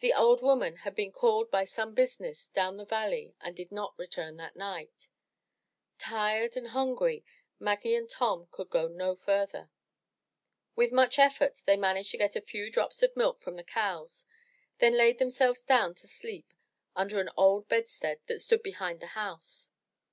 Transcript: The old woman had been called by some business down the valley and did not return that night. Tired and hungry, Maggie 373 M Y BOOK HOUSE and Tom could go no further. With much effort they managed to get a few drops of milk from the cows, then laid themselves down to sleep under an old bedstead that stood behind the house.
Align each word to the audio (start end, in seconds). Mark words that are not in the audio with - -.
The 0.00 0.12
old 0.12 0.42
woman 0.42 0.78
had 0.78 0.96
been 0.96 1.12
called 1.12 1.48
by 1.48 1.62
some 1.66 1.94
business 1.94 2.48
down 2.48 2.78
the 2.78 2.84
valley 2.84 3.36
and 3.40 3.54
did 3.56 3.70
not 3.70 3.96
return 3.96 4.36
that 4.38 4.56
night. 4.56 5.08
Tired 5.98 6.56
and 6.56 6.70
hungry, 6.70 7.24
Maggie 7.60 7.90
373 7.96 8.26
M 8.26 8.32
Y 8.32 8.36
BOOK 8.38 8.48
HOUSE 8.48 8.48
and 8.48 8.48
Tom 8.48 8.48
could 8.50 8.70
go 8.70 8.88
no 8.88 9.14
further. 9.14 9.70
With 10.74 10.90
much 10.90 11.16
effort 11.16 11.60
they 11.64 11.76
managed 11.76 12.10
to 12.10 12.18
get 12.18 12.34
a 12.34 12.40
few 12.40 12.72
drops 12.72 13.04
of 13.04 13.14
milk 13.16 13.38
from 13.40 13.54
the 13.54 13.62
cows, 13.62 14.26
then 14.78 14.94
laid 14.98 15.18
themselves 15.20 15.62
down 15.62 15.94
to 15.94 16.08
sleep 16.08 16.54
under 16.96 17.20
an 17.20 17.30
old 17.36 17.68
bedstead 17.68 18.18
that 18.26 18.40
stood 18.40 18.64
behind 18.64 18.98
the 18.98 19.06
house. 19.14 19.70